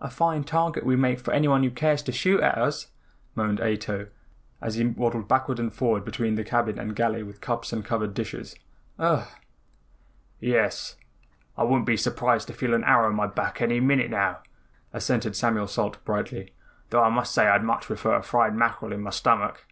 [0.00, 2.88] "A fine target we make for anyone who cares to shoot at us,"
[3.36, 4.08] moaned Ato,
[4.60, 8.12] as he waddled backward and forward between the cabin and galley with cups and covered
[8.12, 8.56] dishes.
[8.98, 9.28] "Ugh!"
[10.40, 10.96] "Yes,
[11.56, 14.40] I wouldn't be surprised to feel an arrow in my back any minute now,"
[14.92, 16.52] assented Samuel Salt brightly,
[16.90, 19.64] "though I must say I'd much prefer a fried mackerel in my stomach."